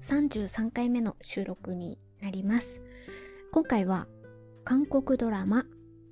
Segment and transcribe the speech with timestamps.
[0.00, 2.80] 133回目の収録になります。
[3.52, 4.06] 今回は
[4.64, 5.64] 韓国ドラマ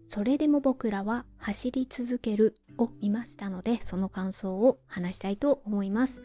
[0.09, 6.21] それでも僕らは走り続けるを見ましたので、その感想を話したいと思います。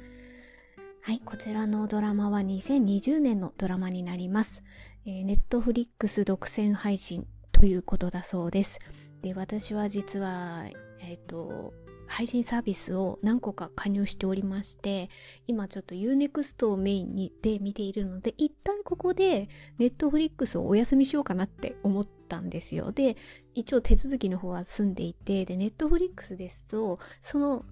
[1.02, 4.64] はい、こちらのドラマは2020年のドラマになります。
[5.06, 8.78] えー、ネットフリックス独占配信ということだそうです。
[9.24, 10.66] で、私は実は、
[11.02, 11.74] えっ、と、
[12.10, 15.08] 配信サービスを何個か加入しておりまして、
[15.48, 19.48] 今ちょっと Unext をメインにで見ているので、一旦ここで
[19.80, 22.92] Netflix をお休みしようかなって思ったんですよ。
[22.92, 23.16] で、
[23.54, 27.64] 一応手続きの方は済んでいて、で、Netflix ですと、その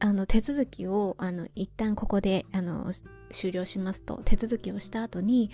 [0.00, 2.92] あの手続きをあの一旦ここであの
[3.30, 5.50] 終了しますと手続きをした後に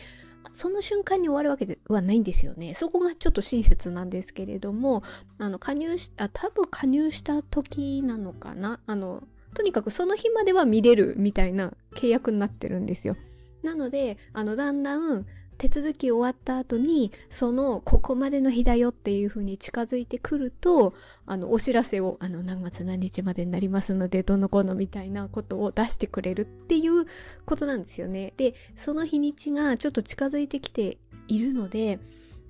[0.52, 2.74] その瞬間に終わるわけではないんですよね。
[2.74, 5.02] そこがちょっと親切なんですけれども、
[5.38, 8.80] あの加入し、あ、多分加入した時なのかな？
[8.86, 9.22] あの、
[9.54, 13.16] とにかくその日までは見れるみたいな契約になってるんですよ。
[13.62, 15.26] なので、あの、だんだん
[15.60, 20.94] 手続き終わった後に、その、ここまでの日だよっていう風に近づいてくると、
[21.26, 27.04] あの、お知らせを、あの、何月何日までになりますので、どのこのみたいなことを出してくれるっていう
[27.44, 28.32] ことなんですよね。
[28.38, 30.96] で、その日にちがちょっと近づいてきて
[31.28, 31.98] いるので、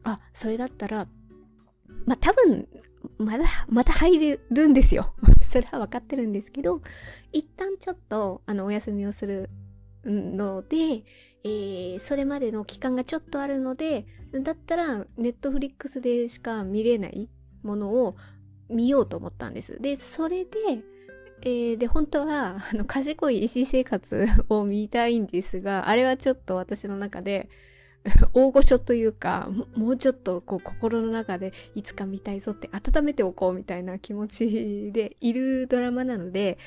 [0.04, 1.08] あ、それだったら、
[2.06, 2.68] まあ、多分、
[3.18, 5.14] まだ、また入れるんですよ。
[5.42, 6.80] それは分かってるんですけど、
[7.32, 9.50] 一旦ちょっと、あの、お休みをする
[10.04, 11.02] ので、
[11.44, 17.28] えー、それまでの期間がちょっとあるので、だったら、ネットフリックスでしか見れない
[17.62, 18.16] ものを
[18.68, 19.80] 見ようと思ったんです。
[19.80, 20.50] で、それで、
[21.42, 27.48] えー、で、本当は、あの、賢い医師生活を見たいんですが、あれはちょっと私の中で、
[28.32, 36.58] 大御所というかもうちょっとこう心の中でいつか見たいぞって温めておこうみたいな気持ちでいるドラマなので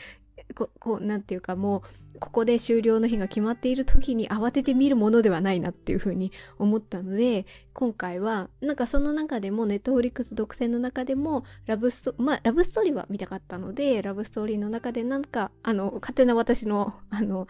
[0.55, 1.83] ここうなんていうかも
[2.16, 17.47] うここで終了の日が決まっている時に慌てて見るものではないなっていうふうに思ったので今回はなんかその中でもネットフリックス独占の中でもラブストまあラブストーリーは見たかったのでラブストーリーの中でなんかあの勝手な私のあの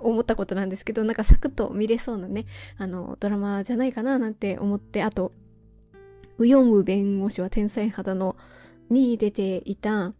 [0.00, 2.44] 思ったことなんですけどなんかサクッと見れそうなね
[2.76, 5.32] あのドラマじゃないかななんて思ってあと
[6.38, 8.36] ウヨンウ弁護士は天才肌の
[8.90, 10.12] に出ていた、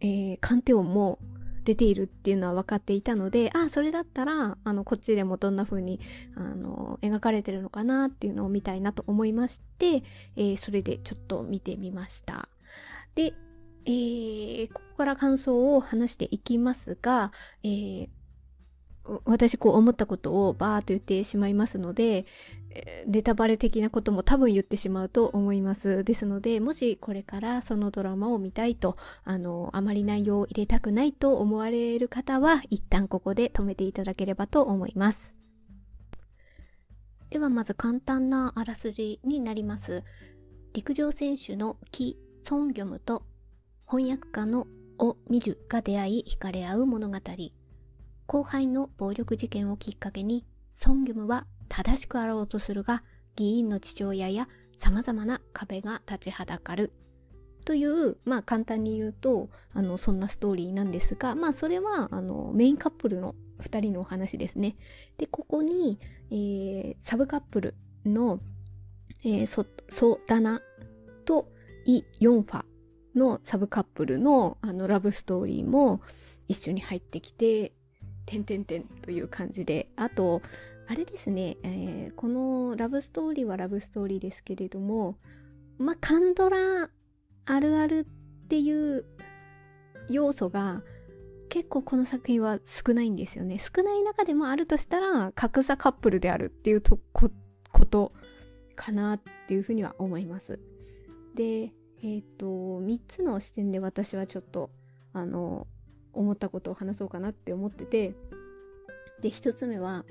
[0.00, 1.18] えー、鑑定音も
[1.64, 6.00] 出ているっていうのは分かっていたのであそれだったらあのこっちでもどんな風に
[6.34, 10.02] あの描かれてるのかなっていうのを見たいなと思いまして、
[10.36, 12.48] えー、それでちょっと見てみました。
[13.14, 13.34] で、
[13.84, 18.08] えー、ここから感想を話していきますが、えー
[19.24, 22.26] 私こう思ったことをバーッと言ってしまいますので、
[23.06, 26.04] ネタバレ的なことも多分言ってしまうと思います。
[26.04, 35.34] ですので、もしこれからそのドラマを見たいと、あの、あまり内容を入れたくないと思われる方は、一旦ここで止めていただければと思います。
[37.30, 40.02] ではまず簡単なあらすじになります。
[40.72, 43.24] 陸上選手のキ・ソンギョムと
[43.88, 44.66] 翻訳家の
[44.98, 47.16] オ・ミジュが出会い惹かれ合う物語。
[48.30, 53.02] 後輩の暴力事件をきっかけに、ソンギョムは正しくあろうとするが、
[53.34, 56.92] 議員の父親や様々な壁が立ちはだかる。
[57.64, 64.76] という、まあ簡単に言うと、あの、そんなストーリーなんですが、まあそれは、あの、メインカップルの二人のお話ですね。
[65.18, 65.98] で、ここに、
[66.30, 67.74] えー、サブカップル
[68.06, 68.38] の、
[69.24, 70.60] えー、ソ、ソダナ
[71.24, 71.50] と
[71.84, 72.64] イ・ヨンファ
[73.16, 76.00] のサブカップルの、あの、ラブストーリーも
[76.46, 77.72] 一緒に入ってきて、
[78.30, 80.40] てんてんてんという感じで、あと、
[80.86, 85.16] あれですね、えー、このラブストーリーはラブストーリーですけれども、
[85.78, 86.90] まあ、カンドラ
[87.46, 88.06] あるある
[88.44, 89.04] っていう
[90.08, 90.82] 要素が
[91.48, 93.58] 結構この作品は少ないんですよね。
[93.58, 97.30] 少ない中でもあるとしたら、格差カップルであるっていうとこ
[97.72, 98.12] こと
[98.76, 100.60] かなっていうふうには思います。
[101.34, 104.70] で、えっ、ー、と、3つの視点で私はちょっと、
[105.12, 105.66] あの、
[106.12, 108.14] 思ったことを話そうかなって思ってて。
[109.20, 110.06] で一つ目は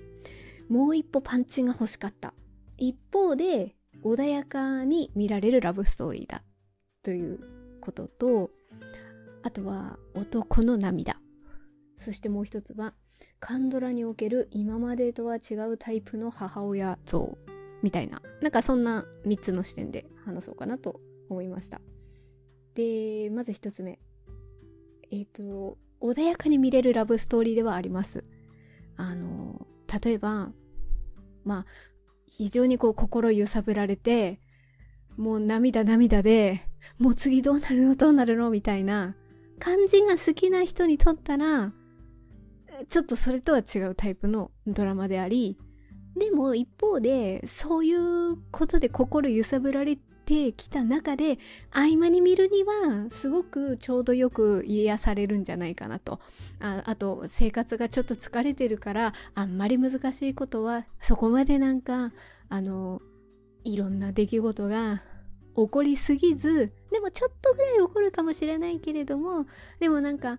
[0.70, 2.34] もう一歩パンチが欲しかった。
[2.78, 6.44] 一方で穏やかに見られるラブストーリーだ。
[7.04, 7.40] という
[7.82, 8.52] ことと
[9.44, 11.20] あとは男の涙。
[11.98, 12.94] そしてもう一つは
[13.40, 17.38] カンドラにおける今までとは違うタイプの母親像。
[17.82, 18.22] みたいな。
[18.42, 21.00] なんかそんな3つの視点で話そうかなと
[21.30, 21.82] 思いました。
[22.76, 24.00] でまず一つ目。
[25.12, 28.24] えっ、ー、と穏やかに見れるラブストーリーではあります。
[28.96, 29.68] あの、
[30.04, 30.52] 例えば、
[31.44, 31.66] まあ、
[32.28, 34.40] 非常にこう心揺さぶられて、
[35.18, 36.66] もう涙涙で、
[36.98, 39.16] もう次どうなるのどうなるのみたいな
[39.60, 41.74] 感じが好きな人にとったら、
[42.88, 45.58] ちょっとそれとは違うタイプのドラマであり
[46.16, 49.98] でも一方でそういうことで心揺さぶられ
[50.30, 51.40] てきた中で
[51.72, 56.20] 合間に見るにはすごくちょうどよく癒されるんじゃないかなと。
[56.60, 62.12] ああと生活がちょっと疲れてるからあんまり難しいことはそこまでなんか
[62.48, 63.02] あの
[63.64, 65.02] いろんな出来事が
[65.56, 69.48] 起こりすぎずでもちょっとぐらい起こるかもしれないけれども
[69.80, 70.38] でもなんか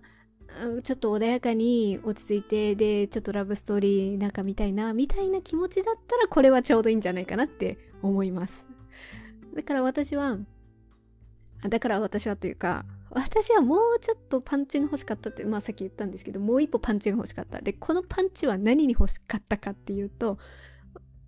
[0.83, 8.70] ちょっと穏やかに落ち着いてでちょっとラブストーリーなんか見たいなみたいな気持ちだったらこれはちょうどいいんじゃないかなって思います。
[9.53, 10.37] だから私は
[11.67, 17.61] だから私はというか私はもうちょっとパンチが欲しかったってまあさっき言ったんですけどもう一歩パンチが欲しかった。
[17.61, 20.37] でこのパンチは何に欲しかったかっていうと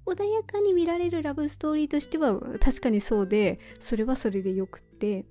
[0.05, 5.25] 穏やかに見られるラブストーリーとしては確かにそうでそれはそれでよくって。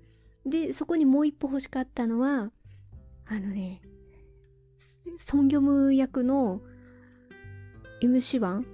[0.44, 2.50] でそこにもう一歩欲しかったのは
[3.26, 3.80] あのね
[5.20, 6.60] ソンギョム役の
[8.02, 8.64] MC1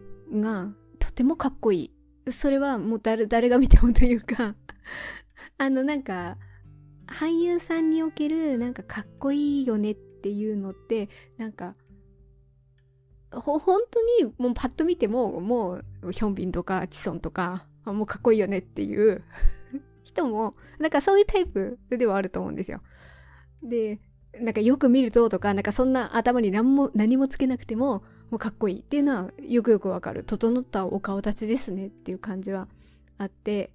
[0.40, 0.68] が
[0.98, 1.97] とてもかっこいい。
[2.32, 4.54] それはもう誰誰が見てもというか
[5.58, 6.36] あのなんか
[7.06, 11.74] 俳優さんにおけるなんかかっこいいよねっていうのってなんか
[13.32, 19.22] ほ本当にもうパッと見てももうヒョンビンとかチソンとかもうかっこいいよねっていう
[20.04, 22.80] 人もなんかそういうタイプではあると思うんですよ。
[23.62, 24.00] で
[24.40, 30.24] なんかよく見るととかなんかそんな頭に何も何もつけなくてももうかっこいいっていうのはよくよくわかる。
[30.24, 32.68] 整ったお顔立ちですねっていう感じは
[33.18, 33.70] あって。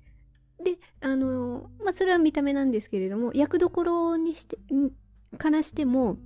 [0.63, 4.57] であのまあそれは見た目なんですけれども役どころにして
[5.37, 6.17] からしても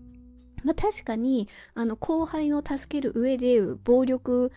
[0.64, 4.52] まあ、確かにあの後輩を助ける上で暴力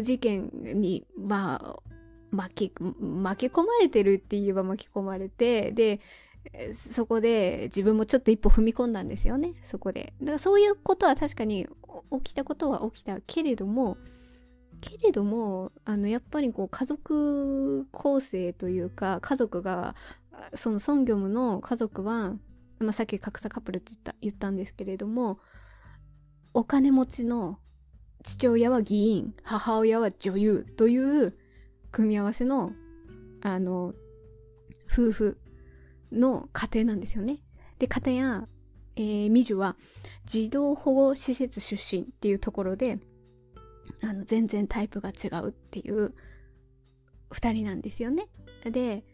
[0.00, 1.94] 事件にまあ
[2.30, 6.00] 巻き込まれてるって言えば巻き込まれてで
[6.74, 9.54] そこで自分もちょっと一歩踏み込んだんですよね。
[9.64, 10.12] そこで。
[10.20, 11.66] だからそういうことは確かに
[12.24, 13.96] 起きたことは起きたけれども
[14.80, 19.94] けれどもあのやっぱりこう家族構成というか家族が
[20.54, 22.34] そのソンギョムの家族は
[22.80, 25.38] まあ、さっき格差カップルって言った言ったんですけれども
[26.52, 27.58] お金持ちの
[28.22, 31.32] 父親は議員母親は女優という
[31.92, 32.72] 組み合わせの
[33.42, 33.94] あの
[34.90, 35.38] 夫婦
[36.14, 37.38] の家庭なんですよね。
[37.78, 38.46] で片や、
[38.96, 39.76] えー、ミジュは
[40.24, 42.98] 児童保護施設出身っていうところで
[44.02, 46.14] あの全然タイプが違うっていう
[47.30, 48.28] 2人なんですよね。
[48.64, 49.04] で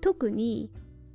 [0.00, 0.70] 特に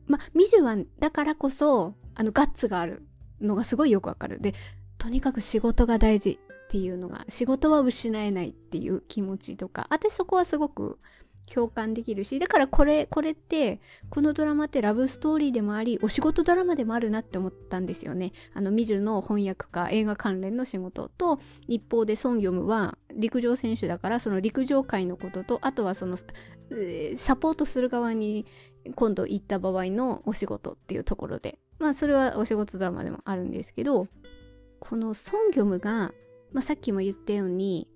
[0.08, 3.06] まあミジュはだからこそあのガッツがある
[3.40, 4.54] のがすごいよくわかるで
[4.98, 11.00] とにかく仕事が大事っていうのが仕事は失えないっていう気持ちとか私そこはすごく
[11.54, 18.32] 共感できるしだからこれこれってこのドラマってラブストーリーでもありお仕事ドラマでもあるなって思ったんですよね。
[18.54, 26.18] あのミジュの翻訳家映画関連の仕事と一方でソン・ヨムは陸上選手だからその陸上界のこととあとはその
[27.18, 28.46] サポートする側に
[28.96, 31.60] 今度行った場合のお仕事っていうところで。
[31.80, 34.08] まあそれはお仕事ドラマでもあるんですけど
[34.80, 36.14] このソン・ギョムが、
[36.54, 37.88] まあ、さっきも言ったように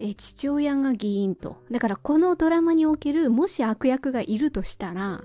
[0.00, 1.62] え父親が議員と。
[1.70, 5.22] だからこのドラマにおけるもし悪役がいるとしたら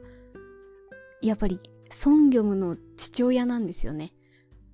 [1.22, 1.60] やっぱり
[1.90, 4.14] ソン・ギョムの父親なんですよね。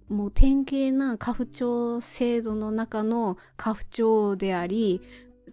[0.07, 5.01] もう典型な家父長制度の中の家父長であり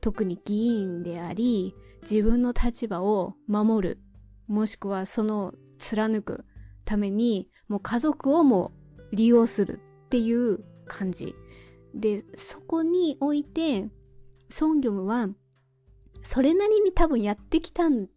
[0.01, 3.99] 特に議員であり自分の立場を守る。
[4.47, 6.45] もしくはその貫く
[6.85, 8.73] ためにもう家族をも
[9.13, 11.35] 利用するっていう感じ。
[11.95, 13.89] でそこにおいて
[14.49, 15.29] ソンギョムは
[16.23, 18.09] それなりに多分やってきたん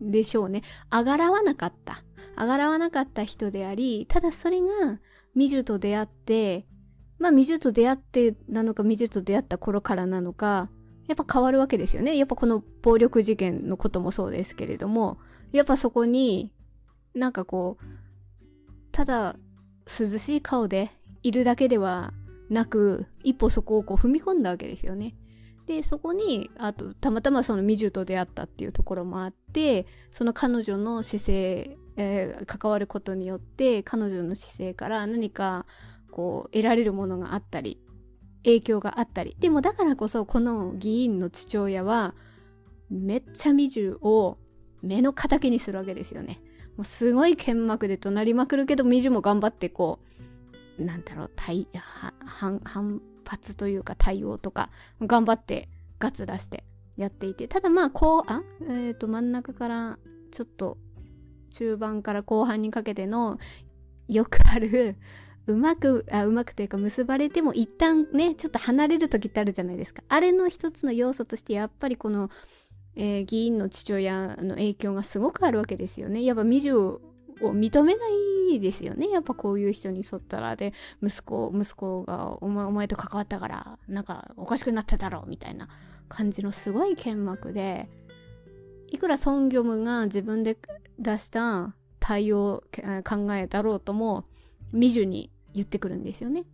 [0.00, 0.62] でしょうね。
[0.90, 2.04] あがらわなかった。
[2.36, 5.00] あがらわなかった人でありただそれが
[5.34, 6.66] ミジュと出会って
[7.18, 10.70] まあミジュと出会ってなのかミジュと出会った頃からなのか
[11.08, 12.16] やっぱ変わるわけですよね。
[12.16, 15.18] やっぱこの暴力事件のこともそうですけれども
[15.52, 16.52] やっぱそこに
[17.14, 17.84] なんかこう
[18.92, 19.36] ただ
[19.86, 20.90] 涼しい顔で
[21.22, 22.12] いるだけでは
[22.50, 25.16] なく一歩そこをこう踏み込んだわけですよね。
[25.68, 35.66] でそこにあとたまたまそのミジュと出会ったっていうところもあってその彼女の姿勢、えー、関わることによって彼女の姿勢から何か
[36.10, 37.78] こう得られるものがあったり
[38.44, 42.14] 影響があったりでもだからこそこの議員の父親は
[42.90, 44.38] めっちゃミジュを
[44.82, 46.40] 目の敵にするわけですよね。
[46.76, 49.98] もうすごい剣幕で怒鳴りまくるけど、ミジュも頑張ってこ
[50.78, 51.30] う、なんだろう、
[52.24, 54.70] 反反発というか対応とか、
[55.00, 55.68] 頑張って
[55.98, 56.64] ガツ出して
[56.96, 59.98] やっていて、ただまあ、こう、あえっ、ー、と、真ん中から
[60.32, 60.78] ちょっと
[61.50, 63.38] 中盤から後半にかけての
[64.08, 64.96] よくある
[65.46, 70.02] うまくあうまくというか結ばれても一旦ねちょっと離れる時ってあるじゃないですか。
[70.08, 72.30] あれの一つの要素としてやっぱりこの、
[72.96, 76.22] えー、議員の父親の影響がすごくあるわけですよね。
[76.22, 77.00] やっぱ未熟
[77.40, 78.12] を認めない
[78.56, 79.08] いですよね。
[79.08, 85.68] やっぱこういう人に沿ったらで息子息子がお前お前と関わったからなんかおかしくなっただろうみたいな
[86.08, 87.88] 感じのすごい剣幕で
[88.90, 90.56] いくらソン・ギョムが自分で
[90.98, 92.64] 出した対応
[93.04, 94.24] 考えだろうとも
[94.72, 96.44] 未熟に言ってくるんですよね。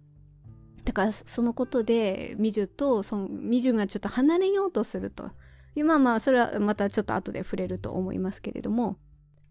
[0.85, 5.31] だからそのことでミジュとそのミジュがちょっと離れようとすると。
[5.77, 8.97] まあまあそれはまたちょっと後で触れると思いますけれども。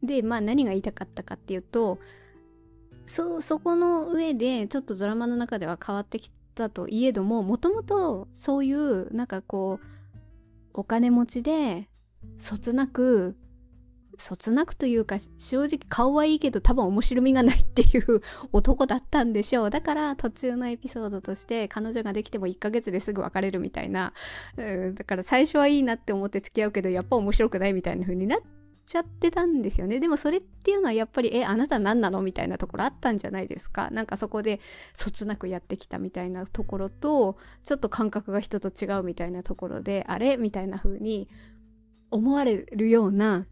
[0.01, 1.97] でまあ何が言いたかったかっていうと
[3.05, 9.87] そそこの上でちょっとドラマの中では変わってきたといえどももともとそういうなんかこう
[10.73, 11.89] お金持ちで
[12.37, 13.35] そつなく
[14.17, 19.69] そつなくというか正直顔はいいけど多分面白みがないっていう男だったんでしょう。
[19.69, 24.13] だから途中のエピソードとして彼女ができても1ヶ月ですぐ別れるみたいな、
[24.57, 29.99] う、だから最初はいいなって思って付き合うけどやっぱ面白くないみたいな風になってちゃってたんですよね。
[29.99, 33.89] でもそれっていうのはやっぱりえあなた何なのみたいなところあったんじゃないですか。
[33.91, 34.59] なんかそこで
[34.93, 41.27] そつなくやってきたみたいなところとちょっと感覚が人と違うみたいなところであれみたいな風に
[42.11, 43.47] 思われるような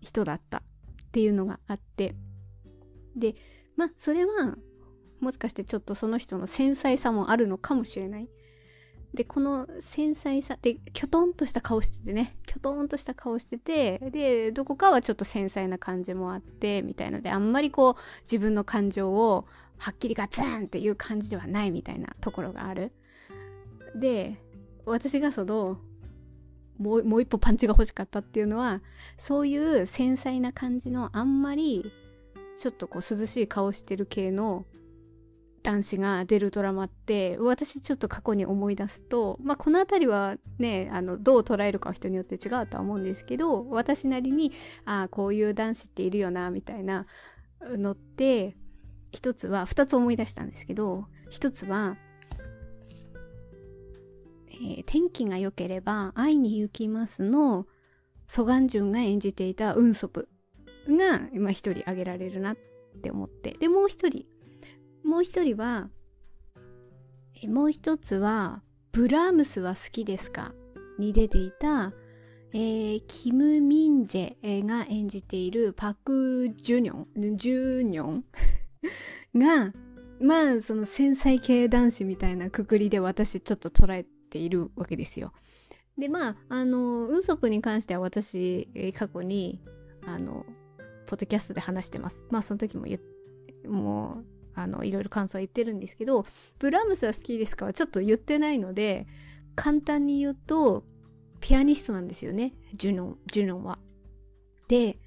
[0.00, 0.58] 人だった。
[0.58, 0.62] っ
[1.14, 2.16] ていうのがあって。
[3.14, 3.36] で
[3.76, 4.56] まあそれは
[5.20, 8.28] もしかしてちょっとその人の繊細さもあるのかもしれない。
[9.14, 19.46] でこの繊細さできょとんとした顔しててねきょとんとした顔しててでどこかはちょっと繊細な感じもあってみたいのであんまりこう自分の感情を
[19.78, 22.92] はっきりガツンっていう感じではないみたいなところがある。
[23.94, 24.36] で
[24.84, 25.78] 私がその
[26.78, 28.82] もうもう一歩パンチが欲しかったっていうのは
[29.16, 31.92] そういう繊細な感じのあんまり
[32.56, 34.64] ちょっとこう涼しい顔してる系の
[35.64, 44.52] 男子が出るドラマって私ちょっと過去に思い出すとまあこの辺りはねあのどう捉えるかは人によって違うとは思うんですけど私なりに
[44.84, 47.06] ああこういう男子っているよなみたいな
[47.62, 48.54] のって
[49.10, 51.96] 一つは二つ思い出したんですけど一つは
[54.50, 57.66] えー、天気が良ければ会いに行きますの
[58.28, 60.28] ソガンジュンが演じていたウンソプ
[60.88, 62.56] が今一人挙げられるなっ
[63.02, 64.26] て思ってでもう一人
[65.04, 65.88] もう一人は
[67.42, 70.52] えもう一つはブラームスは好きですか？
[70.98, 71.92] に出ていた、
[72.52, 78.24] えー、キム・ミンジェが演じているパク・ジュニョンジュニョン？
[79.36, 79.72] が
[80.20, 85.32] まあその繊細系男子みたいなくくりで私ちょっと捉えているわけですよ。
[85.98, 89.60] でまああのウンソプに関しては私過去に
[90.06, 90.46] あの
[91.06, 92.24] ポッドキャストで話してます。
[92.30, 92.86] まあその時も
[93.68, 96.26] もうあのいろいろ感想は言ってるんですけど
[96.58, 99.06] ブラームスは好きですかはちょっと言ってないので
[99.56, 100.84] 簡単に言うと
[101.40, 103.78] ピアニストなんですよねジュノンジュノンは。
[104.68, 104.98] で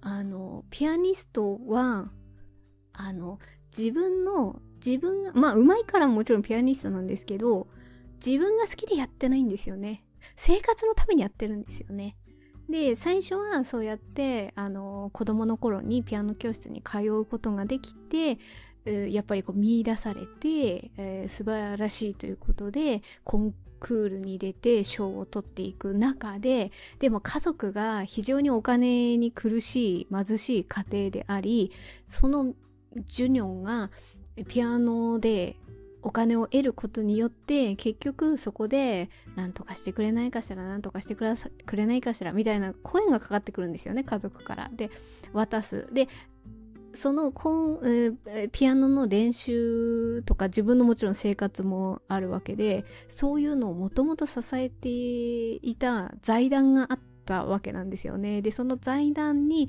[0.00, 2.10] あのピアニストは
[2.92, 3.38] あの
[3.76, 7.68] 自分の自分がまあうまいからもちろんピアニストなんですけど
[8.24, 10.04] 自分が好きでやってないんですよね。
[10.36, 12.16] 生活のためにやってるんですよね。
[12.68, 18.38] で最初はそうやってあの子供の頃にピアノ教室に通うことができて
[18.84, 31.70] やっぱりこう見出されて、えー、素晴らしいということでコンクールに出て賞を取っていく中ででも家族が非常にお金に苦しい貧しい家庭であり
[32.06, 32.54] その
[33.06, 33.90] ジュニョンが
[34.48, 35.56] ピアノで
[36.04, 41.24] お金を得ることによって結局そこで何とかしてくれないかしら何とかしてく
[41.64, 44.70] くれないかしらみたいな声がかかってくるんですよね家族から。
[44.72, 44.90] で
[45.32, 45.88] 渡す。
[45.92, 46.08] で
[46.94, 58.42] そのコン、えー、ピアノの練習とか自分のもちろん生活もあるわけでそういうのをもともと支えていた財団があったわけなんですよね。
[58.42, 59.68] でその財団に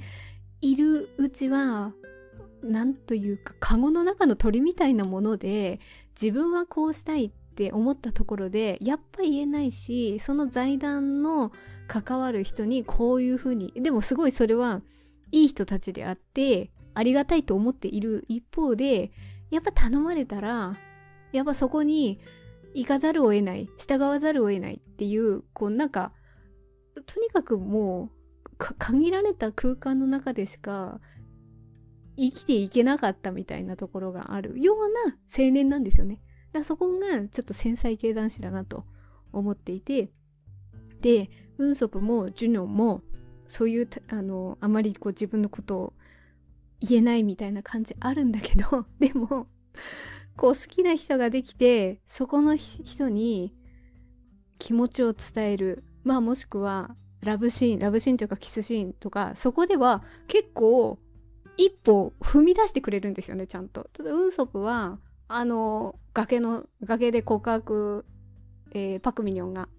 [0.62, 1.94] いるうちは
[2.63, 5.79] 何というかカゴの中の鳥みたいなもので
[6.20, 11.51] 自分はこうしたいって思ったところでやっぱ言えないしその財団の
[11.88, 14.82] 関わる人にこういうふうにでもすごいそれは
[15.32, 19.11] いい人たちであってありがたいと思っている一方で
[19.51, 20.75] やっぱ頼まれたら
[21.31, 22.19] やっぱそこに
[22.73, 26.11] 行かざるを得ない従わざるを得ないっていうこうなんか
[27.05, 30.99] とにかくもう限られた空間の中でしか
[32.17, 36.21] 生きていけなかったみたいなところがあるような青年なんですよね。
[36.53, 38.85] だからそこがちょっと繊細系男子だなと
[39.33, 40.11] 思っていて
[41.01, 43.01] でウンソプもジュニョンも
[43.47, 45.93] そういうあのあまりこう自分のことを
[46.82, 49.48] 言えないみたいな感じあるんだけど でも
[50.36, 53.53] こう好きな人ができてそこの人に
[54.58, 61.00] 気持ちを伝えるまあもしくはラブシーンラブシーンというかキスシーンとかそこでは結構
[61.58, 63.89] 一歩踏み出してくれるんですよねちゃんと。
[64.00, 68.05] ウンソプはあの崖の崖で告白、
[68.74, 69.70] えー、パクミニョンが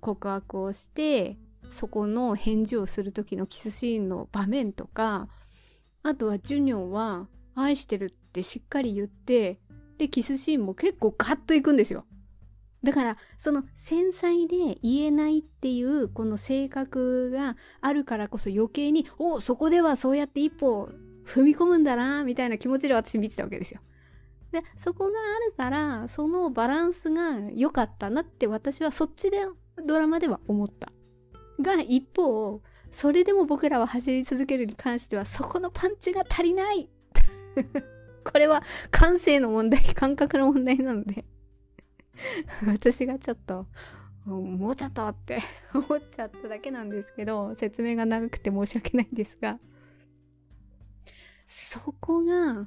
[0.00, 1.38] 告白をして
[1.70, 5.28] そこの返事をする時のキスシーンの場面とか
[6.02, 9.60] あとはジュニョンは愛してるってしっかり言って
[9.98, 12.04] でキスシーンも結構ガッといくんですよ。
[12.82, 20.88] だからその繊細で言えないっていうこの性格があるからこそ余計におそこではそうやって一歩
[21.24, 23.80] 踏み込むんだなみたいな気持ちで私見てたわけですよ。
[24.50, 29.46] でそこがあるからそのバランスが良かったなって私はそっちで
[29.86, 30.90] ドラマでは思った。
[31.60, 32.60] が一方
[32.92, 36.88] それでも僕らは走り続けるに関してはそこのパンチが足りない。
[38.24, 41.24] これは感性の問題感覚の問題なので。
[42.66, 43.66] 私がちょっと
[44.26, 45.42] もうちょっとって
[45.74, 49.58] 思っちゃっただけなんですけど説明が長くて申し訳ないんですが。
[51.48, 52.66] そこが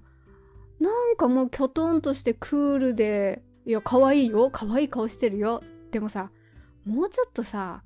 [0.79, 5.63] なんかもうきょとんとしてクールでいや可愛いよ可愛い顔してるよ。
[5.91, 6.31] でもさ
[6.85, 7.83] もうちょっとさ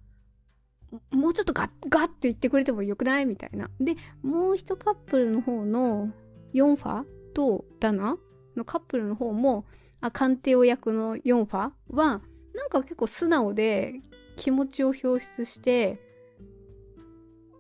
[1.12, 3.26] もうちょっとガッガッて言ってくれてもよくない？
[3.26, 3.70] みたいな。
[3.80, 6.12] で、もう一カップルの方の
[6.54, 7.04] ヨンファ
[7.34, 8.18] とダナ
[8.56, 9.66] のカップルの方も、
[10.02, 12.22] あ、鑑定を役のヨンファは、
[12.54, 14.02] なんか結構素直で
[14.36, 16.00] 気持ちを表出して、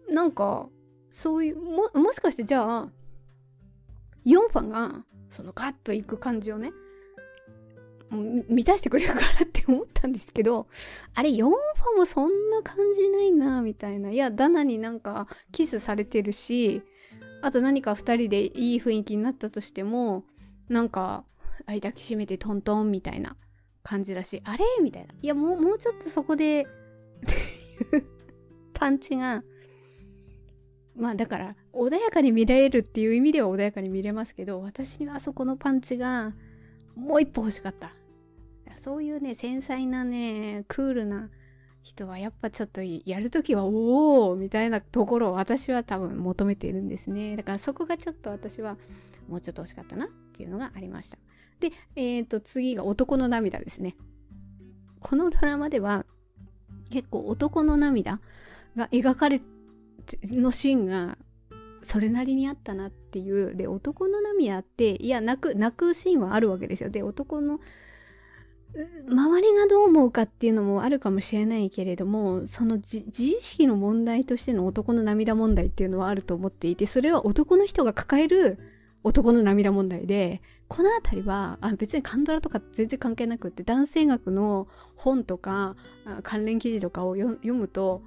[0.09, 0.67] なんか、
[1.11, 2.89] そういう、も、もしかしてじゃあ、
[4.25, 6.71] ヨンファが、そのガッといく感じをね、
[8.11, 10.67] 満たしてくれるかなっ思ったんですけど、
[11.13, 14.11] あれ4ファもそんな感じないな、みたいな。
[14.11, 16.81] いや、ダナになんかキスされてるし、
[17.41, 20.23] あと何か2人でいい雰囲気になったとしても、
[20.67, 21.23] なんか、
[21.65, 23.35] 抱きしめてトントンみたいな
[23.83, 24.65] 感じだし、あれ？
[24.81, 25.13] みたいな。
[25.21, 28.05] いや、もう、もうちょっとそこでっていう
[28.73, 29.43] パンチが、
[30.95, 36.33] まあだから穏やかに見られるっていう意味では穏やかに見れますけど私にはあそこのパンチが
[36.95, 37.93] もう一歩欲しかった
[38.79, 41.29] そういうね繊細なねクールな
[41.83, 47.35] 人はやっぱちょっとやるときはおおみたいなところを私は多分求めているんですね。
[47.35, 48.77] だからそこがちょっと私は
[49.27, 51.17] もうちょっと欲しかったなっていうのがありました。
[51.59, 53.95] でえっ、ー、と次が男の涙ですね。
[54.99, 56.05] このドラマでは
[56.89, 58.19] 結構男の涙
[58.75, 59.41] が描かれ
[60.23, 61.17] のシーンが
[61.81, 63.55] それなりにあったなっていう。
[63.55, 66.89] で男の涙っていや泣く泣くシーンはあるわけですよ。
[66.89, 67.59] で男の
[69.07, 78.59] 周りがどう思うかっていうのもあるかもしれないけれどもその自意識の問題としての男の涙問題っていうのはあると思っていてそれは男の人が抱える
[79.03, 85.75] 男の涙問題でこの辺りはあ別にカンドラとか全然関係なくって男性学の本とか
[86.21, 88.01] 関連記事とかを読むと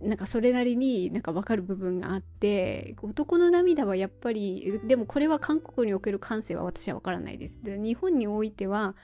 [0.00, 7.58] なんかそれなりになんか分かる部分があって男の涙はやっぱりでもこれは韓国における感性は私は分からないです。
[7.62, 8.94] で日本においては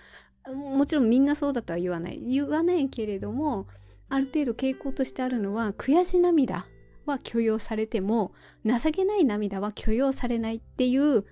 [0.48, 3.66] もちろんみんなそうだとは言わない言わないけれども
[4.08, 6.66] ある程度傾向としてあるのは悔し涙
[7.06, 8.32] は許容されても
[8.64, 11.24] 情けない涙は許容されないっていう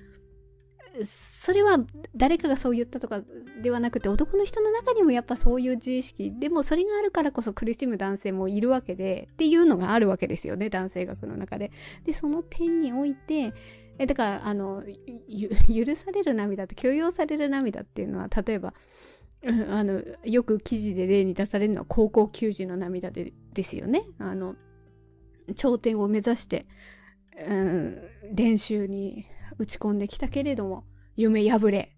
[1.04, 1.78] それは
[2.16, 3.22] 誰かがそう言ったとか
[3.62, 11.70] ではなくて男の人の中にもやっぱそういう自意識でもそれがあるからこそ苦しむ男性もいるわけでっていうのがあるわけですよね男性学の中で。
[12.04, 13.52] でその点において
[13.98, 14.82] えだからあの
[15.68, 18.74] 許される涙と許容される涙っていうのは例えば
[19.42, 24.04] うんあのよく記事で例に出されるのは高校球児の涙でですよね。
[24.18, 24.56] あの
[25.54, 26.66] 頂点を目指して、
[27.46, 27.96] うん、
[28.34, 29.26] 練習に
[29.58, 30.84] 打ち込んできたけれども
[31.16, 31.96] 夢破れ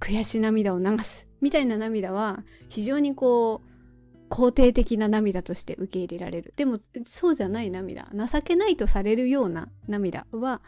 [0.00, 10.62] 悔し涙を流すみたいな涙は非常にこう肯定的な涙として受け入れられるでもそうじゃない涙情けないとされるような涙は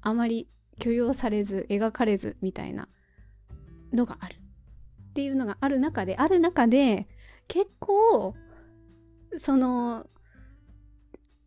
[0.00, 2.88] あまり許容されず描かれずみたいな。
[3.90, 4.34] のがある？
[4.34, 7.08] っていうのがある中である中で
[7.46, 8.34] 結構
[9.38, 10.06] その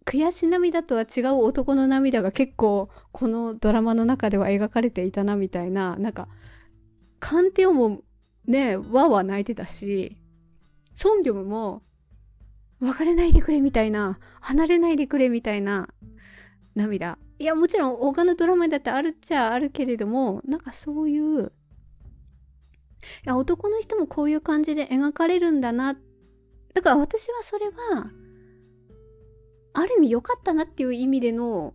[0.05, 6.27] 悔し涙とは違う男の涙が結構このドラマの中では描かれていたなみたいななんか
[7.19, 8.01] カンテオも
[8.47, 10.17] ねわわ泣いてたし
[10.95, 11.83] ソンギョムも
[12.79, 15.89] 別れないでくれみたいな離れないでくれみたいな
[16.73, 17.19] 涙。
[17.41, 21.51] いやもちろん他のドラマだってあるっちゃあるけれどもなんかそういう
[23.25, 25.95] いや男の人もこういう感じで描かれるんだな。
[26.73, 28.11] だから私はそれは
[29.73, 31.73] ある意味良かったなっていう意味での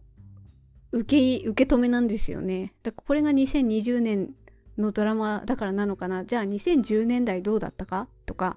[0.93, 2.75] 受け受け止めなんですよね。
[2.83, 4.35] だからこれが2020年
[4.79, 6.25] のドラマだからなのかな。
[6.25, 8.09] じゃあ2010年代どうだったか？
[8.25, 8.57] とか。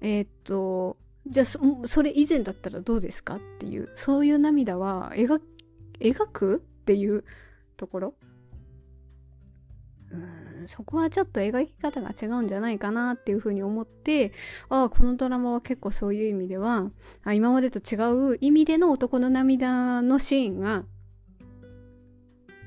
[0.00, 1.46] えー、っとじゃあ
[1.86, 3.36] それ以前だったらどうですか？
[3.36, 3.90] っていう。
[3.96, 5.40] そういう涙は描
[6.00, 7.24] 描くっていう
[7.76, 8.14] ところ？
[10.10, 10.16] う
[10.64, 14.32] んそこはちょっと描き方が違うんじゃないかなっていうふうに思って
[14.68, 16.90] ああこのドラマは結構そういう意味では
[17.24, 17.96] あ今までと違
[18.32, 20.84] う意味での男の涙のシーンが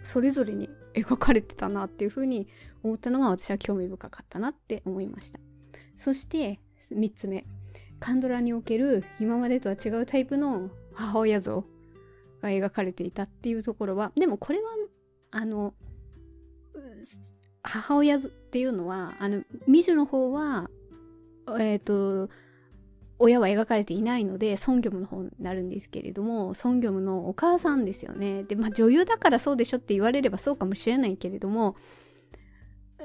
[0.04, 2.48] それぞれに描かれてたなっていうふうに
[2.82, 5.40] 思ったのが私は興味深かったなって思いました。
[5.98, 6.60] そして
[6.92, 7.46] 3つ目。
[8.00, 11.66] カンドラにおける今までとは違うタイプの母親像。
[12.44, 14.70] が描かれていたっていうところはでもこれは
[15.32, 15.74] あの
[17.64, 20.70] 母親っていうのはあのミジュの方は
[21.60, 22.30] えっ、ー、と
[23.20, 28.44] 親は描かれていないのでソンギョムの方になるんですけれどもソンギョムのお母さんですよね。
[28.44, 31.76] でまあ女優だからそうでしょって言われればそうかもしれないけれども、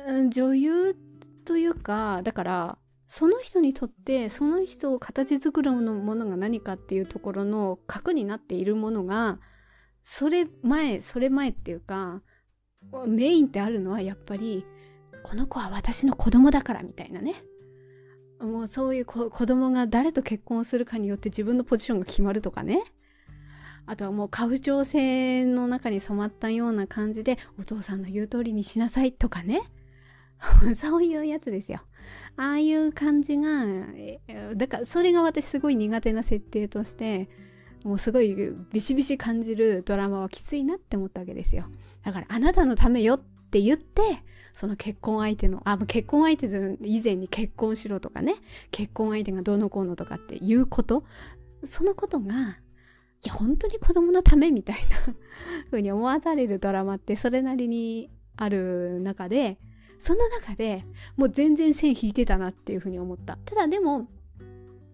[0.07, 0.97] うん、女優
[1.45, 5.81] というかだからその人にとってその人を形作るも
[6.15, 9.39] のが何かっていうところの核になっているものが
[10.05, 12.23] それ前それ前っていうか
[13.07, 14.63] メインってあるのはやっぱり
[15.23, 17.43] この子は私の子供だからみたいなね。
[18.41, 22.85] もうそういう子供が誰と結婚するかによって自分のポジションが決まるとかね。
[23.87, 29.63] あとはもう家父長制の中に染まったような感じでお父さんの言う通りにしなさいとかね。
[30.77, 31.81] そういうやつですよ。
[32.37, 33.67] ああいう感じが、
[34.57, 37.29] だからそれが私すごい苦手な設定として、
[37.85, 38.35] もうすごい
[38.73, 41.67] ビシビシ感じるドラマはきついなって思ったわけですよ。
[42.05, 44.03] だからあなたのためよって言って、
[44.53, 46.47] その結婚相手の、あ、結婚相手
[46.83, 48.35] 以前に結婚しろとかね、
[48.73, 51.05] 結婚相手がどうのこうのとかっていうこと、
[51.65, 52.59] そのことが、
[53.25, 55.15] いや、本当に子供のためみたいな
[55.71, 59.59] 風に思わされるドラマってそれなりにある中で、
[59.99, 60.83] その中で
[61.17, 63.39] もう全然線引いてたなっていうふうに思った。
[63.45, 64.09] ただでも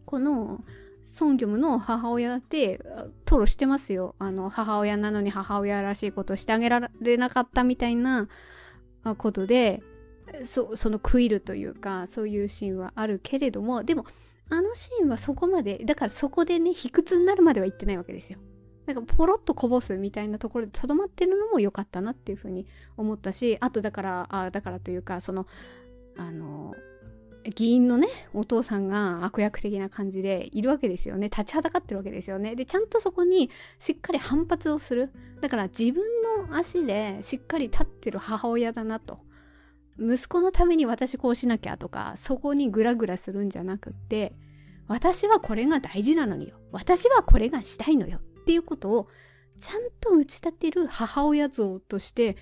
[0.05, 0.64] この
[1.05, 2.79] ソンギョムの母親だって
[3.25, 4.14] 吐露してますよ。
[4.19, 8.29] あの母親なのに母親らしいことをしてあげられなかったみたいな
[9.19, 9.83] ことで
[10.47, 14.07] そそのクイルというかそういうシーンはあるけれどもでも
[14.51, 18.38] あのシーンはそこまでだからそこでね卑屈になるまでは言ってないわけですよ。
[18.87, 22.66] なんかポロッとこぼすみたいなところでとどまってるのも良かったなっていうふうに
[22.97, 25.47] 思ったしあとだからあだからというかその
[26.16, 26.75] あの
[27.55, 31.29] 議員のねお父さんが悪役的な感じでいるわけですよね。
[31.29, 32.57] 立ちはだかってるわけですよね。
[32.57, 35.11] でちゃんとそこにしっかり反発をする。
[35.40, 36.03] だから自分
[36.49, 39.18] の足でしっかり立ってる母親だなと。
[39.99, 44.33] 息子のために私こうしなきゃとかそこにグラグラするんじゃなくって
[44.88, 46.57] 私はこれが大事なのによ。
[46.73, 48.20] 私はこれがしたいのよ。
[48.45, 49.09] っていうことを
[49.59, 52.37] ちゃんと打ち立てる母親像として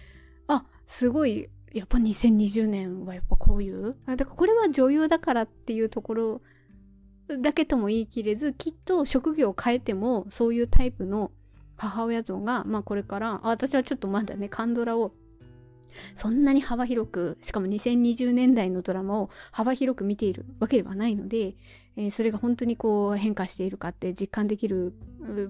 [0.49, 3.95] あすごいやっぱ2020年はやっぱこういう？
[4.07, 6.41] だからこれは女優だからっていうところ
[7.41, 11.31] だけとも言い切れずきっと職業を変えてもそういうタイプの
[11.77, 15.13] 母親像がまあこれから私はちょっとまだねカンドラを
[16.15, 21.55] そんなに幅広くしかも2020年代のドラマを幅広く見ているわけではないので、
[21.97, 24.95] えー、それが本当にこう変化しているかって実感できる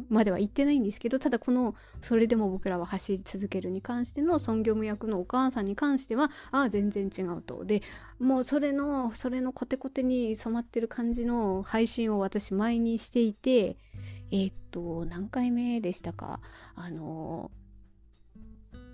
[0.09, 7.65] までは言ってないんですけどただこの「それでも僕らは走り続ける」に関しての孫業務役のお母さんに関してはああ全然違うと。
[7.65, 7.83] で
[8.19, 13.77] もうそれのそれのコテコテに染まってる感じの配信を私前にしていて
[14.31, 16.41] えー、っと何回目でしたか？
[16.75, 17.51] あの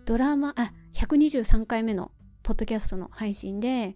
[0.05, 3.95] ドラマあ123回目のポッドキャストの配信で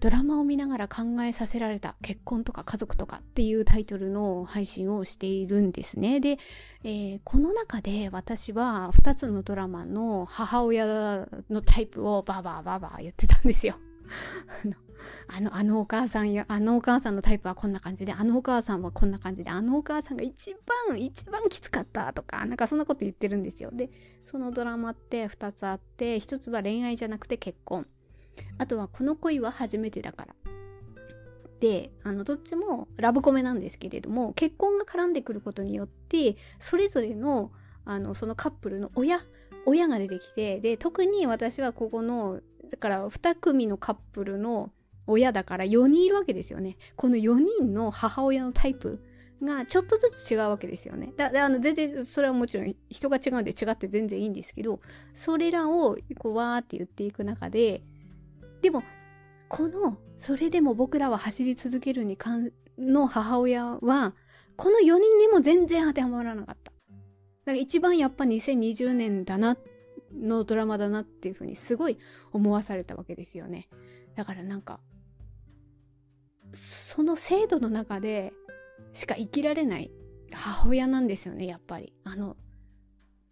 [0.00, 6.20] ドラマを見ながら考えさせられた結婚とか家族とかっていうタイトルの配信をしているんですね。
[6.20, 6.38] で、
[6.84, 13.76] えー、この中で私は2つのドラマの母親のタイプをバーバーバーバー言ってたんですよ。
[15.28, 20.56] あの、あのお母さんや、あのお母さんのタイプはこんな感じで、あのお母さんはこんな感じで、あのお母さんが一
[20.88, 23.70] 番、一番きつかったとか、なんかそんなこと言ってるんですよ。
[23.72, 23.90] で、
[24.24, 27.86] そのドラマって2つあって、1つは恋愛じゃなくて結婚。
[28.58, 30.34] あとはこの恋は初めてだから。
[31.60, 37.52] で、あの、どっちもラブコメなんですけれども、結婚が絡んでくることによって、それぞれの、
[37.84, 39.20] あの、そのカップルの親、
[39.66, 44.72] 親が出てきて、で、特に私はここの、だから2組のカップルの
[45.06, 46.76] 親だから4人いるわけですよね。
[46.96, 49.02] この4人の母親のタイプ
[49.42, 51.12] がちょっとずつ違うわけですよね。
[51.16, 54.80] だあの全然それはもちろん人が違うんで違って全然いいんですけど
[55.14, 57.82] それらをこうわーって言っていく中で
[58.62, 58.82] でも
[59.48, 64.14] このそれでも僕らは走り続けるに関の母親は
[64.56, 66.70] この4人にも全然当てはまらなかった。
[66.70, 69.56] だから一番やっぱ2020年だな
[70.12, 71.98] のドラマだなっていうふうにすごい
[72.32, 73.68] 思わされたわけですよね
[74.16, 74.80] だからなんか
[76.52, 78.32] その制度の中で
[78.92, 79.90] しか生きられない
[80.32, 82.36] 母親なんですよねやっぱりあの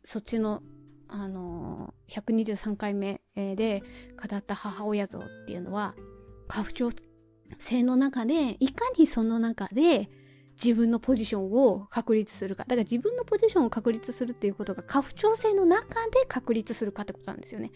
[0.05, 0.63] そっちの
[1.09, 3.21] あの123回目
[3.57, 3.83] で
[4.17, 5.95] 語った母親像っていうのは
[6.49, 6.91] 家父長
[7.59, 10.11] 制の中でいかにその中で
[10.63, 17.71] 自分のポジションを確立するかだから自分のポジションを確立するっていうことが家父長制の中で確立するかってことなんですよね。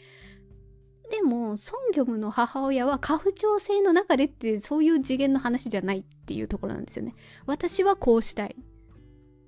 [1.11, 7.15] でもソンギョムの母親は家父長制の中でってそういう次元の話じゃないっていうところなんですよね。
[7.47, 8.57] 私はこうしたい。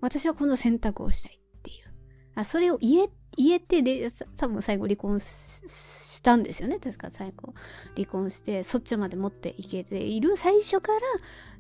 [0.01, 1.95] 私はこの選択をしたいっていう。
[2.35, 6.79] あそれを言えっ言えてで多分最後離婚したんですよね。
[6.79, 7.55] 確か最後。
[7.95, 10.37] 離婚してそっちまで持っていけている。
[10.37, 11.01] 最初から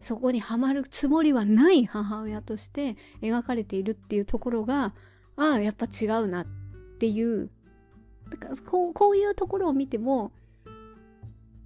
[0.01, 4.95] そこにはまるつもりはない母親として描かれているっていうところが
[5.37, 6.47] ああやっぱ違うなっ
[6.99, 7.49] ていう。
[8.31, 10.33] だからこうこういうところを見ても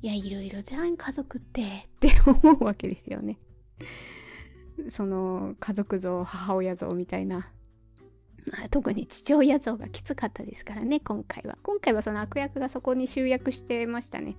[0.02, 1.64] いやいろいろじゃん家族ってっ
[2.00, 3.38] て思うわけですよね。
[4.90, 7.50] その家族像母親像みたいな。
[8.70, 11.58] 特に父親像がきつかったですからね今回は。
[11.62, 14.36] 今回はその悪役がそこに集約してましたね。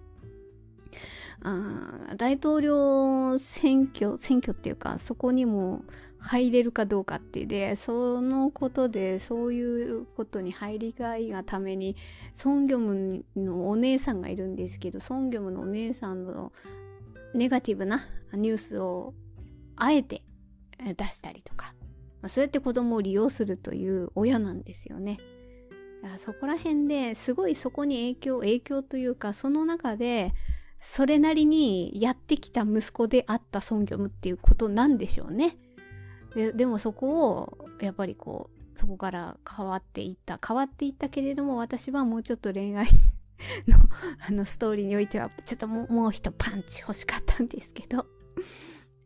[1.41, 5.83] あ大統領選挙選挙っていうかそこにも
[6.17, 11.95] 入れるかどうかってでそのことでそういうことに入りがいがために
[12.35, 16.51] ソン・ギョムのお姉さんがいるんですけどソン・ギョムのお姉さんの
[17.33, 19.13] ネガティブなニュースを
[19.77, 20.23] あえて
[20.77, 21.73] 出したりとか
[22.21, 25.19] まあ、そうやって子供を利用するという親なんですよね。
[26.17, 30.33] そこら辺ですごいそこに影響影響というかその中で
[30.79, 35.57] それなりにやってきた息子であったソンギョムっていうことなんでしょうね。
[36.35, 42.87] ででもそこをやっぱりこうそこから変わっていった変わっていったけれども私はもうちょっと恋愛
[43.67, 43.77] の
[44.25, 48.05] あのストーリーにおいてはちょっともうもう一パンチ欲しかったんですけど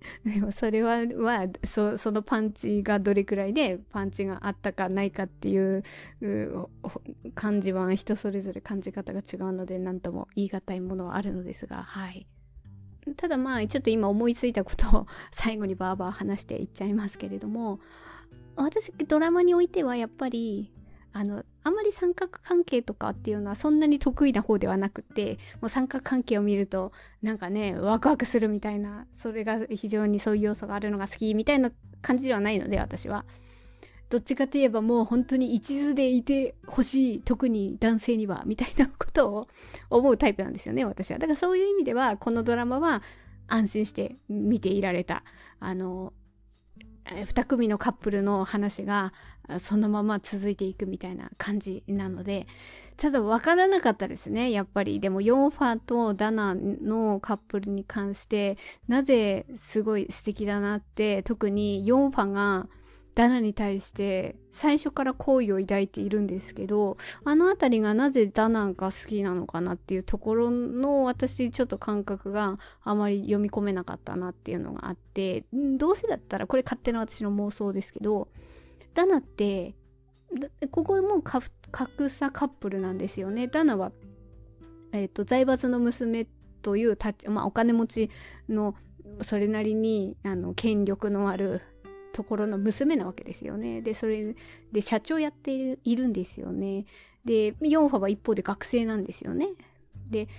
[0.25, 5.83] でもそれは、まあ、そそのパンチがどれくらいでパンチがあったかないかっていう
[7.35, 12.27] 感じは人それぞれ感じ方が違うので何とも言い難いものはあるのですがはい。
[13.17, 17.81] ただまあちょっと今思いついたことを最後にバーバー話していっちゃいますけれども
[18.55, 20.71] 私ドラマにおいてはやっぱり
[21.13, 31.71] あのあまり三角関係とかっていうのはそんなに得意な方ではなくてもう三角関係を見るとなんかねワクワクするみたいなそれが非常にそういう要素があるのが好きみたいな
[32.01, 33.25] 感じではないので私は。
[34.09, 39.47] どっちかといえばもう本当に一途でいてほしい特に男性にはみたいなことを
[39.89, 43.01] 思うタイプなんですよね私はだからそういう意味ではこのドラマは
[43.47, 45.23] 安心して見ていられた
[45.59, 46.13] あの
[47.05, 49.11] 2組のカップルの話が
[49.59, 52.47] そのまま続いていくみたいな感じなので
[52.97, 54.99] ただ分からなかったですねやっぱり。
[54.99, 62.67] でもヨンファとダナのカップルに関してなぜすごい素敵だなって特にヨンファが
[63.15, 78.29] ダナに対して最初から好意を抱いているんですけどあの辺りがなぜダナが好きなのかなっていうところの私ちょっと感覚があまり読み込めなかったなっていうのがあってどうせだったらこれ勝手な私の妄想ですけど
[78.93, 79.75] ダナって
[80.71, 83.91] ここも格差カップルなんですよねダナは、
[84.91, 86.27] えーと、財閥の娘
[86.61, 88.09] というまあ、お金持ち
[88.47, 88.75] の
[89.21, 91.61] それなりにあの権力のある
[92.13, 93.81] ところの娘なわけですよね。
[93.81, 94.35] で、それ
[94.71, 96.85] で社長やっているいるんですよね。
[97.25, 99.49] で、ヨンファは一方で学生なんですよね。
[100.09, 100.29] で、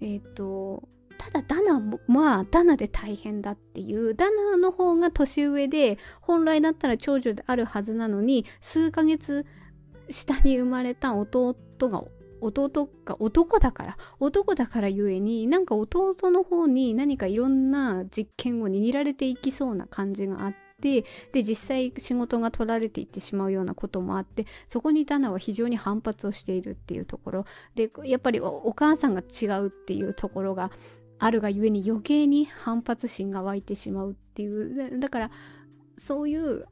[0.00, 0.88] えっ、ー、と、
[1.22, 9.46] ただダナもまあダナで大変だっていうダナの方が年上で本来だったら長女であるはずなのに数ヶ月
[10.10, 12.02] 下に生まれた弟が
[12.40, 27.44] 弟が男だから男だからゆえになんか弟の方に何かいろんな実験を握られていきそうな感じがあってで実際仕事が取られていってしまうようなこともあってそこにダナは非常に反発をしているっていうところ。
[27.76, 30.72] でやっぱりお母さんが違うっていうところが
[31.24, 34.98] あるがゆえに余計に反発心が湧いてしまうっていう。
[34.98, 35.30] だから
[35.96, 36.66] そういう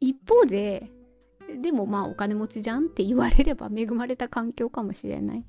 [0.00, 0.90] 一方で
[1.60, 5.44] でもまあお金持ちじゃんって言われれば恵まれた環境かもしれない。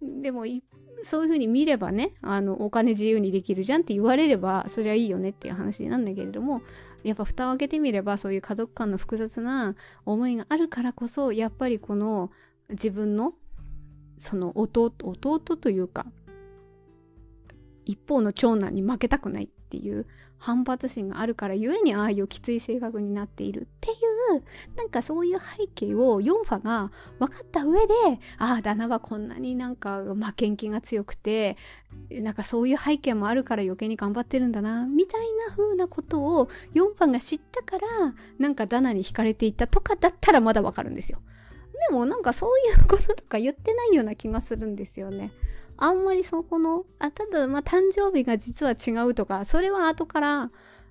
[0.00, 0.44] でも
[1.02, 6.62] そういうふうに見ればねあのお金自由にできるじゃんって言われればそれはいいよねっていう話なんだけれども
[7.02, 9.74] やっぱ蓋を開けてみればそういう家族間の複雑な
[10.06, 12.30] 思いがあるからこそやっぱりこの
[12.70, 13.34] 自分の
[14.18, 16.06] その弟弟というか
[17.88, 20.06] 一方の長男に負けたくないっていう
[20.38, 23.94] 反発心があるからゆえにああいうきつい性格になっているってい
[24.36, 24.42] う
[24.76, 27.94] なんかそういう背景をヨンファが分かった上で
[28.38, 31.56] ああ旦那はこんなになんか負けん気が強くて
[32.10, 41.20] なんかそういう背景もあるから余計に頑張ってるんだなみたいな風なことをヨンファが知ったからなんかダナに惹かれていったとかだったらまだわかるんですよ。
[41.88, 45.32] でもなんかそういうこととか言ってないような気がするんですよね。
[45.78, 50.50] あんまりそこの、あ、ただ、まあ、誕生日が実は違うとか、それは後から、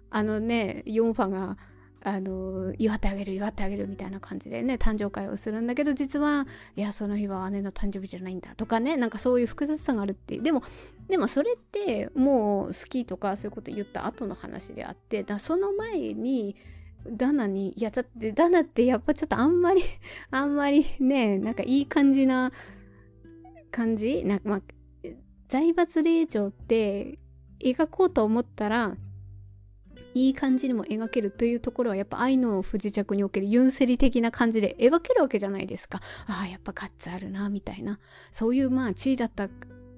[0.10, 1.58] あのね、ヨンファが、
[2.04, 6.48] あの、祝ってあげる、祝ってあげるみたいな感じでね、誕生会をするんだけど、実は、
[6.78, 10.38] いや、その日は姉の誕生日じゃないんだとかね、なんかそういう複雑さがあるって。
[10.38, 10.64] でも、
[11.10, 16.56] でもそれって、もう好きとかそういうこと言った後の話であって、だその前に、
[17.10, 19.82] ダナに、いや、だって、ダナってやっぱちょっとあんまり
[20.32, 22.54] あんまりね、なんかいい感じな
[23.72, 24.24] 感じ？
[24.24, 24.62] なまあ、
[25.48, 27.20] 財閥令嬢って
[27.60, 28.96] 描こうと思ったら
[30.14, 36.02] いい感じにも描けるというところはやっぱ愛の不時着におけるユンセリ的な感じで描けるわけじゃないですか。
[36.26, 38.00] ああ、やっぱガッツあるな、みたいな。
[38.32, 39.48] そういうまあ地位だった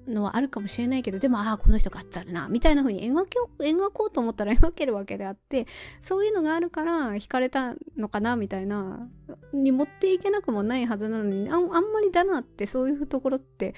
[0.06, 5.66] のはあるかもしれないけど、でもああ、この人ガッツあるな、みたいな風に描け描こうと思ったら描けるわけであって、
[6.02, 9.08] そういうのがあるから惹かれたのかな、みたいな、
[9.54, 13.74] に持っていけなくもないはずなのに、あんまりだなってそういうところって、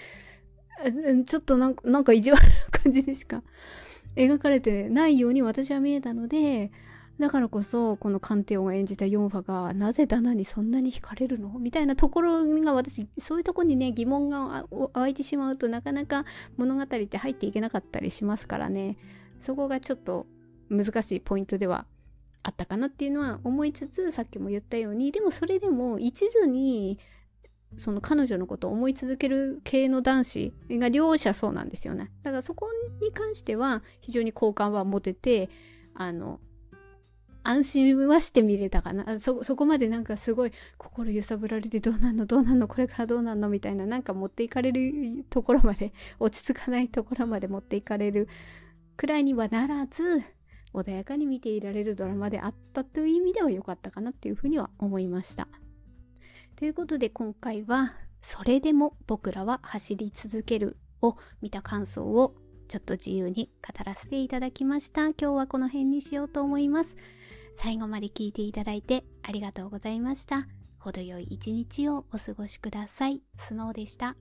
[1.25, 3.43] ちょっとなんかなんか意地悪な感じでしか
[4.17, 6.71] 描かれてないように私は見えたので
[7.19, 11.59] だからこそこのカンテオンが演じたヨンファがなぜダナにそんなに惹かれるの？
[11.59, 16.25] みたいなところが私そういうとこにね疑問が湧いてしまうとなかなか
[16.57, 18.97] 物語って入っていけなかったりしますからね。
[19.39, 20.27] そこがちょっと
[20.69, 21.87] 難しいポイントでは
[22.43, 26.99] あったかなっていうのは思いつつさっきも言ったようにでもそれでも一途に
[27.77, 32.11] その彼女のことを思い続ける系の男子が両者そうなんですよね。
[32.23, 32.69] だからそこ
[33.01, 35.51] に関しては非常に好感は持てて、
[35.95, 36.41] あの、
[37.45, 39.19] 安心はしてみれたかな。
[39.19, 48.29] そ、そこまでなんかすごい心揺さぶられてどうなんのどうなんのこれからどうなんのみたいななんか持っていかれるところまで、 落ち着かないところまで持っていかれる
[48.97, 50.23] くらいにはならず、
[50.73, 55.49] 穏やかに見ていられるドラマであったという意味では良かったかなっていうふうには思いました。
[56.57, 62.37] ということで今回は「それでも僕らは走り続ける」を見た感想を
[62.69, 65.03] ちょっと自由に語らせていただきました。
[65.09, 66.97] 今日はこの辺にしようと思います。
[67.55, 70.49] 最後まで聞いていただいてありがとうございました。
[70.79, 73.21] 程よい一日をお過ごしください。
[73.37, 74.17] スノーでした。